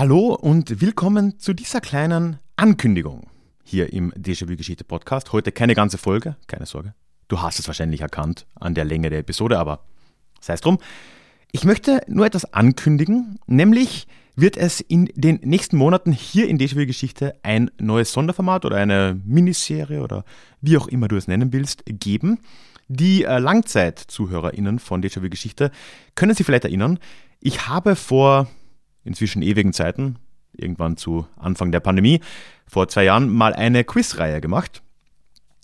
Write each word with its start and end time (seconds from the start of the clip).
Hallo 0.00 0.32
und 0.32 0.80
willkommen 0.80 1.38
zu 1.38 1.52
dieser 1.52 1.82
kleinen 1.82 2.38
Ankündigung 2.56 3.26
hier 3.62 3.92
im 3.92 4.12
Déjà-vu-Geschichte 4.12 4.82
Podcast. 4.82 5.34
Heute 5.34 5.52
keine 5.52 5.74
ganze 5.74 5.98
Folge, 5.98 6.36
keine 6.46 6.64
Sorge. 6.64 6.94
Du 7.28 7.42
hast 7.42 7.58
es 7.58 7.66
wahrscheinlich 7.66 8.00
erkannt 8.00 8.46
an 8.54 8.74
der 8.74 8.86
Länge 8.86 9.10
der 9.10 9.18
Episode, 9.18 9.58
aber 9.58 9.84
sei 10.40 10.54
es 10.54 10.62
drum. 10.62 10.78
Ich 11.52 11.64
möchte 11.64 12.00
nur 12.06 12.24
etwas 12.24 12.50
ankündigen, 12.54 13.40
nämlich 13.46 14.06
wird 14.36 14.56
es 14.56 14.80
in 14.80 15.10
den 15.16 15.40
nächsten 15.42 15.76
Monaten 15.76 16.12
hier 16.12 16.48
in 16.48 16.56
Déjà-vu-Geschichte 16.56 17.34
ein 17.42 17.70
neues 17.78 18.10
Sonderformat 18.10 18.64
oder 18.64 18.78
eine 18.78 19.20
Miniserie 19.26 20.00
oder 20.00 20.24
wie 20.62 20.78
auch 20.78 20.88
immer 20.88 21.08
du 21.08 21.16
es 21.16 21.28
nennen 21.28 21.52
willst, 21.52 21.82
geben. 21.84 22.38
Die 22.88 23.24
äh, 23.24 23.38
Langzeit-ZuhörerInnen 23.38 24.78
von 24.78 25.02
Déjà-vu-Geschichte 25.02 25.70
können 26.14 26.34
sich 26.34 26.46
vielleicht 26.46 26.64
erinnern, 26.64 26.98
ich 27.42 27.68
habe 27.68 27.96
vor 27.96 28.48
inzwischen 29.04 29.42
ewigen 29.42 29.72
Zeiten, 29.72 30.16
irgendwann 30.52 30.96
zu 30.96 31.26
Anfang 31.36 31.72
der 31.72 31.80
Pandemie, 31.80 32.20
vor 32.66 32.88
zwei 32.88 33.04
Jahren 33.04 33.28
mal 33.28 33.52
eine 33.54 33.84
Quizreihe 33.84 34.40
gemacht 34.40 34.82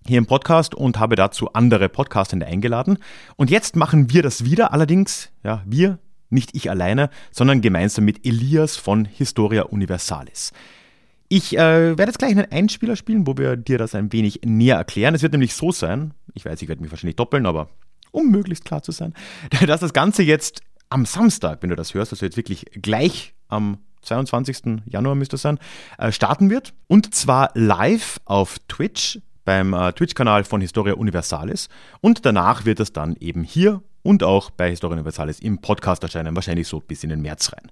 hier 0.06 0.18
im 0.18 0.26
Podcast 0.26 0.74
und 0.74 0.98
habe 0.98 1.16
dazu 1.16 1.52
andere 1.52 1.88
Podcastende 1.88 2.46
eingeladen. 2.46 2.98
Und 3.36 3.50
jetzt 3.50 3.76
machen 3.76 4.10
wir 4.10 4.22
das 4.22 4.44
wieder, 4.44 4.72
allerdings, 4.72 5.30
ja, 5.42 5.62
wir, 5.66 5.98
nicht 6.30 6.54
ich 6.54 6.70
alleine, 6.70 7.10
sondern 7.30 7.60
gemeinsam 7.60 8.04
mit 8.04 8.26
Elias 8.26 8.76
von 8.76 9.04
Historia 9.04 9.62
Universalis. 9.62 10.52
Ich 11.28 11.56
äh, 11.56 11.58
werde 11.58 12.04
jetzt 12.04 12.18
gleich 12.18 12.30
einen 12.32 12.50
Einspieler 12.50 12.94
spielen, 12.94 13.26
wo 13.26 13.36
wir 13.36 13.56
dir 13.56 13.78
das 13.78 13.94
ein 13.94 14.12
wenig 14.12 14.40
näher 14.44 14.76
erklären. 14.76 15.14
Es 15.14 15.22
wird 15.22 15.32
nämlich 15.32 15.54
so 15.54 15.72
sein, 15.72 16.14
ich 16.34 16.44
weiß, 16.44 16.62
ich 16.62 16.68
werde 16.68 16.82
mich 16.82 16.90
wahrscheinlich 16.90 17.16
doppeln, 17.16 17.46
aber 17.46 17.68
um 18.12 18.30
möglichst 18.30 18.64
klar 18.64 18.82
zu 18.82 18.92
sein, 18.92 19.12
dass 19.66 19.80
das 19.80 19.92
Ganze 19.92 20.22
jetzt 20.22 20.60
am 20.88 21.04
Samstag, 21.06 21.62
wenn 21.62 21.70
du 21.70 21.76
das 21.76 21.94
hörst, 21.94 22.12
also 22.12 22.24
jetzt 22.24 22.36
wirklich 22.36 22.66
gleich 22.72 23.34
am 23.48 23.78
22. 24.02 24.82
Januar 24.86 25.14
müsste 25.14 25.36
es 25.36 25.42
sein, 25.42 25.58
äh, 25.98 26.12
starten 26.12 26.50
wird. 26.50 26.74
Und 26.86 27.14
zwar 27.14 27.50
live 27.54 28.20
auf 28.24 28.58
Twitch 28.68 29.20
beim 29.44 29.74
äh, 29.74 29.92
Twitch-Kanal 29.92 30.44
von 30.44 30.60
Historia 30.60 30.94
Universalis. 30.94 31.68
Und 32.00 32.24
danach 32.24 32.64
wird 32.64 32.80
es 32.80 32.92
dann 32.92 33.16
eben 33.16 33.42
hier 33.42 33.82
und 34.02 34.22
auch 34.22 34.50
bei 34.50 34.70
Historia 34.70 34.96
Universalis 34.96 35.40
im 35.40 35.60
Podcast 35.60 36.02
erscheinen, 36.02 36.34
wahrscheinlich 36.34 36.68
so 36.68 36.80
bis 36.80 37.02
in 37.02 37.10
den 37.10 37.22
März 37.22 37.52
rein. 37.52 37.70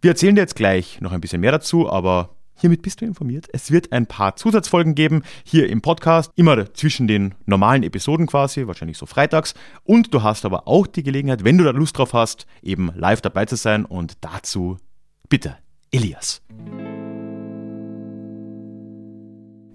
Wir 0.00 0.10
erzählen 0.10 0.34
dir 0.34 0.42
jetzt 0.42 0.56
gleich 0.56 1.00
noch 1.00 1.12
ein 1.12 1.20
bisschen 1.20 1.40
mehr 1.40 1.52
dazu, 1.52 1.90
aber 1.90 2.35
Hiermit 2.58 2.80
bist 2.80 3.02
du 3.02 3.04
informiert. 3.04 3.48
Es 3.52 3.70
wird 3.70 3.92
ein 3.92 4.06
paar 4.06 4.36
Zusatzfolgen 4.36 4.94
geben 4.94 5.22
hier 5.44 5.68
im 5.68 5.82
Podcast, 5.82 6.32
immer 6.36 6.72
zwischen 6.72 7.06
den 7.06 7.34
normalen 7.44 7.82
Episoden 7.82 8.26
quasi, 8.26 8.66
wahrscheinlich 8.66 8.96
so 8.96 9.04
freitags. 9.04 9.52
Und 9.84 10.14
du 10.14 10.22
hast 10.22 10.46
aber 10.46 10.66
auch 10.66 10.86
die 10.86 11.02
Gelegenheit, 11.02 11.44
wenn 11.44 11.58
du 11.58 11.64
da 11.64 11.70
Lust 11.70 11.98
drauf 11.98 12.14
hast, 12.14 12.46
eben 12.62 12.90
live 12.94 13.20
dabei 13.20 13.44
zu 13.44 13.56
sein. 13.56 13.84
Und 13.84 14.14
dazu 14.22 14.78
bitte, 15.28 15.58
Elias. 15.90 16.40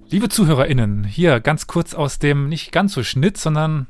Liebe 0.10 0.30
ZuhörerInnen, 0.30 1.04
hier 1.04 1.40
ganz 1.40 1.68
kurz 1.68 1.94
aus 1.94 2.18
dem 2.18 2.50
nicht 2.50 2.72
ganz 2.72 2.94
so 2.94 3.04
Schnitt, 3.04 3.38
sondern 3.38 3.88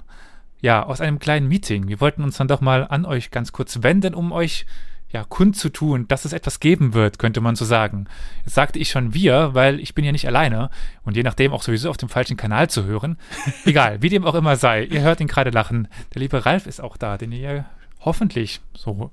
ja, 0.60 0.84
aus 0.84 1.00
einem 1.00 1.18
kleinen 1.18 1.48
Meeting. 1.48 1.88
Wir 1.88 2.02
wollten 2.02 2.24
uns 2.24 2.36
dann 2.38 2.50
doch 2.50 2.60
mal 2.60 2.86
an 2.86 3.06
euch 3.06 3.32
ganz 3.32 3.54
kurz 3.54 3.84
wenden, 3.84 4.14
um 4.14 4.34
euch 4.34 4.66
ja, 5.12 5.26
kundzutun, 5.26 6.08
dass 6.08 6.26
es 6.26 6.34
etwas 6.34 6.60
geben 6.60 6.94
wird, 6.94 7.20
könnte 7.20 7.42
man 7.42 7.56
so 7.56 7.66
sagen. 7.66 8.08
Jetzt 8.46 8.56
sagte 8.56 8.80
ich 8.80 8.90
schon 8.90 9.14
wir, 9.14 9.54
weil 9.54 9.80
ich 9.80 9.94
bin 9.94 10.06
ja 10.06 10.12
nicht 10.12 10.28
alleine 10.28 10.70
und 11.04 11.18
je 11.18 11.24
nachdem 11.24 11.52
auch 11.52 11.64
sowieso 11.64 11.90
auf 11.90 11.98
dem 11.98 12.10
falschen 12.10 12.38
Kanal 12.38 12.70
zu 12.70 12.86
hören. 12.86 13.18
Egal, 13.66 14.02
wie 14.02 14.10
dem 14.10 14.26
auch 14.26 14.36
immer 14.36 14.56
sei, 14.56 14.86
ihr 14.86 15.02
hört 15.02 15.20
ihn 15.20 15.28
gerade 15.28 15.50
lachen. 15.50 15.88
Der 16.14 16.22
liebe 16.22 16.46
Ralf 16.46 16.66
ist 16.66 16.82
auch 16.82 16.98
da, 16.98 17.18
den 17.18 17.32
ihr 17.32 17.66
hoffentlich, 18.00 18.62
so 18.74 19.12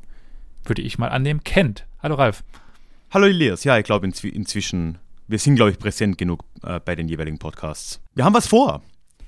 würde 0.65 0.83
ich 0.83 0.99
mal 0.99 1.09
annehmen, 1.09 1.43
kennt. 1.43 1.87
Hallo 2.01 2.15
Ralf. 2.15 2.45
Hallo 3.11 3.27
Elias, 3.27 3.65
ja, 3.65 3.79
ich 3.79 3.85
glaube 3.85 4.07
inzw 4.07 4.29
inzwischen, 4.29 4.99
wir 5.27 5.39
sind, 5.39 5.57
glaube 5.57 5.73
ich, 5.73 5.79
präsent 5.79 6.17
genug 6.19 6.45
äh, 6.63 6.79
bei 6.79 6.95
den 6.95 7.09
jeweiligen 7.09 7.39
Podcasts. 7.39 8.01
Wir 8.15 8.25
haben 8.25 8.35
was 8.35 8.47
vor. 8.47 8.83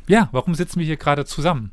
Ja, 0.07 0.29
warum 0.33 0.55
sitzen 0.55 0.79
wir 0.79 0.87
hier 0.87 0.97
gerade 0.97 1.25
zusammen? 1.25 1.73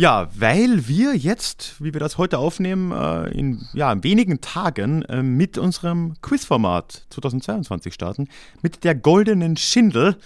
Ja, 0.00 0.28
weil 0.32 0.86
wir 0.86 1.16
jetzt, 1.16 1.74
wie 1.82 1.92
wir 1.92 1.98
das 1.98 2.18
heute 2.18 2.38
aufnehmen, 2.38 2.92
äh, 2.92 3.36
in 3.36 3.66
ja, 3.72 4.00
wenigen 4.04 4.40
Tagen 4.40 5.02
äh, 5.02 5.24
mit 5.24 5.58
unserem 5.58 6.14
Quizformat 6.22 7.06
2022 7.10 7.92
starten, 7.92 8.28
mit 8.62 8.84
der 8.84 8.94
goldenen 8.94 9.56
Schindel. 9.56 10.16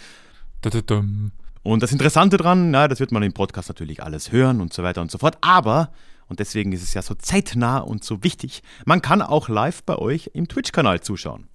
Und 1.63 1.83
das 1.83 1.91
Interessante 1.91 2.37
dran, 2.37 2.71
na, 2.71 2.87
das 2.87 3.01
wird 3.01 3.13
man 3.13 3.23
im 3.23 3.33
Podcast 3.33 3.71
natürlich 3.71 4.03
alles 4.03 4.31
hören 4.31 4.61
und 4.61 4.75
so 4.75 4.83
weiter 4.83 5.01
und 5.01 5.11
so 5.11 5.17
fort, 5.17 5.39
aber, 5.41 5.91
und 6.29 6.39
deswegen 6.39 6.73
ist 6.73 6.83
es 6.83 6.93
ja 6.93 7.01
so 7.01 7.15
zeitnah 7.15 7.79
und 7.79 8.05
so 8.05 8.23
wichtig, 8.23 8.63
man 8.85 9.01
kann 9.01 9.23
auch 9.23 9.49
live 9.49 9.85
bei 9.85 9.97
euch 9.97 10.33
im 10.35 10.49
Twitch-Kanal 10.49 11.01
zuschauen. 11.01 11.49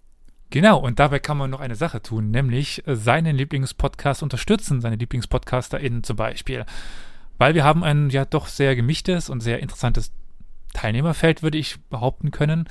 Genau, 0.49 0.79
und 0.79 0.97
dabei 0.97 1.19
kann 1.19 1.37
man 1.37 1.51
noch 1.51 1.59
eine 1.59 1.75
Sache 1.75 2.01
tun, 2.01 2.31
nämlich 2.31 2.81
seinen 2.87 3.35
Lieblingspodcast 3.35 4.23
unterstützen, 4.23 4.81
seine 4.81 4.95
LieblingspodcasterInnen 4.95 6.03
zum 6.03 6.15
Beispiel 6.15 6.65
weil 7.37 7.55
wir 7.55 7.63
haben 7.63 7.83
ein 7.83 8.09
ja 8.09 8.25
doch 8.25 8.47
sehr 8.47 8.75
gemischtes 8.75 9.29
und 9.29 9.41
sehr 9.41 9.59
interessantes 9.59 10.11
Teilnehmerfeld, 10.73 11.43
würde 11.43 11.57
ich 11.57 11.79
behaupten 11.89 12.31
können. 12.31 12.69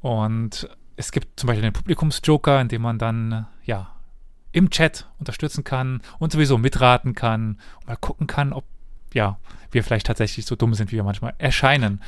Und 0.00 0.68
es 0.96 1.12
gibt 1.12 1.38
zum 1.38 1.46
Beispiel 1.46 1.62
den 1.62 1.72
Publikumsjoker, 1.72 2.60
in 2.60 2.68
dem 2.68 2.82
man 2.82 2.98
dann 2.98 3.46
ja 3.64 3.94
im 4.52 4.70
Chat 4.70 5.08
unterstützen 5.18 5.64
kann 5.64 6.02
und 6.18 6.32
sowieso 6.32 6.58
mitraten 6.58 7.14
kann 7.14 7.58
und 7.80 7.86
mal 7.88 7.96
gucken 7.96 8.26
kann, 8.26 8.52
ob 8.52 8.64
ja 9.14 9.38
wir 9.70 9.82
vielleicht 9.82 10.06
tatsächlich 10.06 10.46
so 10.46 10.56
dumm 10.56 10.74
sind, 10.74 10.92
wie 10.92 10.96
wir 10.96 11.04
manchmal 11.04 11.34
erscheinen. 11.38 12.02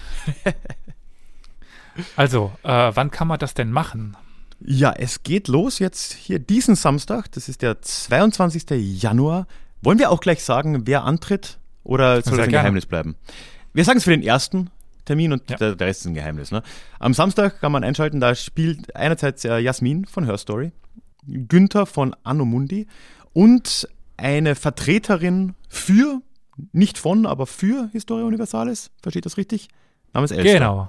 also, 2.17 2.53
äh, 2.63 2.93
wann 2.95 3.11
kann 3.11 3.29
man 3.29 3.39
das 3.39 3.55
denn 3.55 3.71
machen? 3.71 4.17
Ja, 4.61 4.93
es 4.93 5.23
geht 5.23 5.49
los 5.49 5.79
jetzt 5.79 6.13
hier 6.13 6.39
diesen 6.39 6.75
Samstag, 6.75 7.31
das 7.33 7.49
ist 7.49 7.63
der 7.63 7.81
22. 7.81 8.65
Januar. 9.03 9.47
Wollen 9.83 9.99
wir 9.99 10.11
auch 10.11 10.21
gleich 10.21 10.45
sagen, 10.45 10.87
wer 10.87 11.05
antritt? 11.05 11.59
Oder 11.85 12.23
soll 12.23 12.39
das 12.39 12.47
ein 12.47 12.51
gerne. 12.51 12.51
Geheimnis 12.51 12.87
bleiben? 12.87 13.17
Wir 13.73 13.85
sagen 13.85 13.99
es 13.99 14.05
für 14.05 14.11
den 14.11 14.23
ersten 14.23 14.71
Termin 15.05 15.33
und 15.33 15.49
ja. 15.51 15.57
der, 15.57 15.77
der, 15.77 15.87
Rest 15.87 16.01
ist 16.01 16.07
ein 16.07 16.15
Geheimnis. 16.15 16.51
Ne? 16.51 16.63
Am 16.99 17.15
Samstag 17.15 17.61
kann 17.61 17.73
man 17.73 17.85
einschalten, 17.85 18.21
da 18.21 18.35
spielt 18.35 18.97
einerseits 18.97 19.45
äh, 19.45 19.59
Jasmin 19.59 20.07
von 20.07 20.25
Her 20.25 20.39
Story, 20.39 20.73
Günther 21.27 21.87
von 21.87 22.17
Anomundi 22.25 22.87
und 23.33 23.89
eine 24.17 24.55
Vertreterin 24.55 25.55
für, 25.69 26.23
nicht 26.73 26.99
von, 26.99 27.27
aber 27.27 27.47
für 27.47 27.89
Historia 27.93 28.25
Universalis. 28.25 28.91
Versteht 29.03 29.27
das 29.27 29.37
richtig? 29.37 29.69
Namens 30.13 30.31
Elster. 30.31 30.55
Genau. 30.55 30.89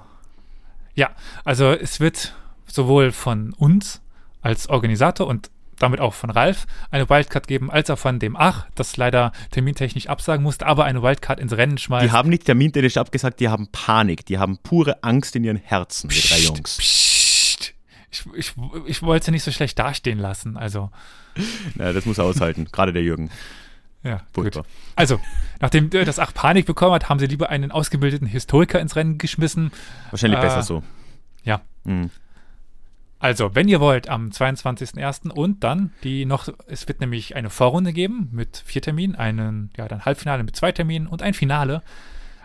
Ja, 0.94 1.10
also 1.44 1.72
es 1.72 2.00
wird 2.00 2.34
sowohl 2.66 3.12
von 3.12 3.52
uns 3.52 4.00
als 4.40 4.68
Organisator 4.68 5.26
und 5.26 5.50
damit 5.78 6.00
auch 6.00 6.14
von 6.14 6.30
Ralf, 6.30 6.66
eine 6.90 7.08
Wildcard 7.08 7.46
geben, 7.46 7.70
als 7.70 7.90
auch 7.90 7.98
von 7.98 8.18
dem 8.18 8.36
Ach, 8.36 8.66
das 8.74 8.96
leider 8.96 9.32
termintechnisch 9.50 10.08
absagen 10.08 10.42
musste, 10.42 10.66
aber 10.66 10.84
eine 10.84 11.02
Wildcard 11.02 11.40
ins 11.40 11.56
Rennen 11.56 11.78
schmeißt. 11.78 12.06
Die 12.06 12.12
haben 12.12 12.28
nicht 12.28 12.44
termintechnisch 12.44 12.96
abgesagt, 12.96 13.40
die 13.40 13.48
haben 13.48 13.68
Panik, 13.68 14.26
die 14.26 14.38
haben 14.38 14.58
pure 14.58 15.02
Angst 15.02 15.36
in 15.36 15.44
ihren 15.44 15.56
Herzen, 15.58 16.08
die 16.08 16.20
drei 16.20 16.38
Jungs. 16.38 16.78
Psst. 16.78 17.74
Ich, 18.10 18.24
ich, 18.34 18.54
ich 18.86 19.02
wollte 19.02 19.26
sie 19.26 19.30
nicht 19.32 19.42
so 19.42 19.50
schlecht 19.50 19.78
dastehen 19.78 20.18
lassen, 20.18 20.56
also. 20.56 20.90
Na, 21.74 21.92
das 21.92 22.06
muss 22.06 22.18
er 22.18 22.24
aushalten, 22.24 22.66
gerade 22.72 22.92
der 22.92 23.02
Jürgen. 23.02 23.30
Ja, 24.02 24.20
Furchtbar. 24.32 24.62
gut. 24.62 24.72
Also, 24.94 25.20
nachdem 25.60 25.90
das 25.90 26.18
Ach 26.18 26.32
Panik 26.32 26.64
bekommen 26.64 26.94
hat, 26.94 27.08
haben 27.08 27.18
sie 27.18 27.26
lieber 27.26 27.50
einen 27.50 27.72
ausgebildeten 27.72 28.26
Historiker 28.26 28.80
ins 28.80 28.94
Rennen 28.96 29.18
geschmissen. 29.18 29.72
Wahrscheinlich 30.10 30.38
äh, 30.38 30.42
besser 30.42 30.62
so. 30.62 30.82
Ja. 31.42 31.60
Mhm. 31.84 32.10
Also, 33.18 33.54
wenn 33.54 33.68
ihr 33.68 33.80
wollt, 33.80 34.08
am 34.08 34.28
22.01. 34.28 35.30
und 35.30 35.64
dann 35.64 35.92
die 36.02 36.26
noch, 36.26 36.48
es 36.66 36.86
wird 36.86 37.00
nämlich 37.00 37.34
eine 37.34 37.50
Vorrunde 37.50 37.92
geben 37.92 38.28
mit 38.32 38.62
vier 38.64 38.82
Terminen, 38.82 39.16
einen, 39.16 39.70
ja, 39.76 39.88
dann 39.88 40.04
Halbfinale 40.04 40.42
mit 40.42 40.54
zwei 40.54 40.72
Terminen 40.72 41.06
und 41.06 41.22
ein 41.22 41.34
Finale. 41.34 41.82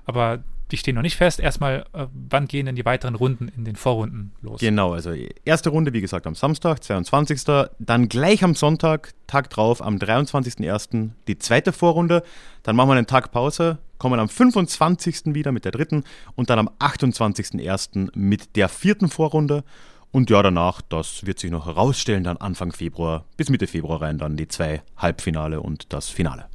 Aber 0.06 0.44
die 0.72 0.78
stehen 0.78 0.96
noch 0.96 1.02
nicht 1.02 1.18
fest. 1.18 1.40
Erstmal, 1.40 1.86
äh, 1.94 2.08
wann 2.30 2.48
gehen 2.48 2.66
denn 2.66 2.76
die 2.76 2.86
weiteren 2.86 3.16
Runden 3.16 3.50
in 3.50 3.66
den 3.66 3.76
Vorrunden 3.76 4.32
los? 4.42 4.62
Genau, 4.62 4.94
also 4.94 5.14
erste 5.44 5.70
Runde, 5.70 5.92
wie 5.94 6.02
gesagt, 6.02 6.26
am 6.26 6.36
Samstag, 6.36 6.84
22. 6.84 7.44
Dann 7.80 8.08
gleich 8.08 8.44
am 8.44 8.56
Sonntag, 8.56 9.12
Tag 9.28 9.50
drauf, 9.50 9.82
am 9.82 9.98
23.01. 9.98 11.10
die 11.28 11.38
zweite 11.38 11.74
Vorrunde. 11.74 12.24
Dann 12.64 12.76
machen 12.76 12.90
wir 12.90 12.96
einen 12.96 13.08
Tag 13.08 13.32
Pause, 13.32 13.80
kommen 13.98 14.20
am 14.20 14.30
25. 14.30 15.36
wieder 15.36 15.52
mit 15.52 15.66
der 15.66 15.74
dritten 15.74 16.04
und 16.36 16.50
dann 16.50 16.60
am 16.60 16.70
28.01. 16.80 18.10
mit 18.16 18.56
der 18.56 18.70
vierten 18.70 19.10
Vorrunde. 19.10 19.64
Und 20.12 20.30
ja, 20.30 20.44
danach, 20.44 20.82
das 20.82 21.26
wird 21.26 21.40
sich 21.40 21.52
noch 21.52 21.66
herausstellen, 21.66 22.24
dann 22.26 22.38
Anfang 22.38 22.74
Februar 22.74 23.26
bis 23.38 23.50
Mitte 23.50 23.68
Februar 23.68 24.02
rein, 24.02 24.18
dann 24.18 24.36
die 24.36 24.48
zwei 24.48 24.82
Halbfinale 24.98 25.62
und 25.62 25.94
das 25.94 26.10
Finale. 26.10 26.48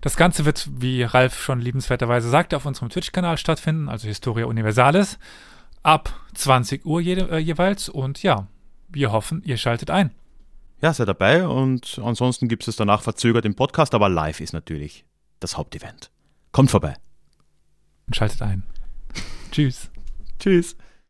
Das 0.00 0.16
Ganze 0.16 0.44
wird, 0.44 0.68
wie 0.80 1.02
Ralf 1.02 1.40
schon 1.40 1.60
liebenswerterweise 1.60 2.28
sagte, 2.28 2.56
auf 2.56 2.66
unserem 2.66 2.90
Twitch-Kanal 2.90 3.38
stattfinden, 3.38 3.88
also 3.88 4.06
Historia 4.06 4.46
Universalis, 4.46 5.18
ab 5.82 6.12
20 6.34 6.84
Uhr 6.84 7.00
je, 7.00 7.14
äh, 7.14 7.38
jeweils. 7.38 7.88
Und 7.88 8.22
ja, 8.22 8.46
wir 8.88 9.12
hoffen, 9.12 9.42
ihr 9.44 9.56
schaltet 9.56 9.90
ein. 9.90 10.12
Ja, 10.80 10.92
seid 10.92 11.08
dabei 11.08 11.46
und 11.46 12.00
ansonsten 12.04 12.48
gibt 12.48 12.66
es 12.68 12.76
danach 12.76 13.02
verzögert 13.02 13.44
im 13.44 13.54
Podcast, 13.54 13.94
aber 13.94 14.08
live 14.08 14.40
ist 14.40 14.52
natürlich 14.52 15.04
das 15.40 15.56
Hauptevent. 15.56 16.10
Kommt 16.52 16.70
vorbei. 16.70 16.96
Und 18.06 18.16
schaltet 18.16 18.42
ein. 18.42 18.64
Tschüss. 19.50 19.90
Tschüss. 20.38 20.76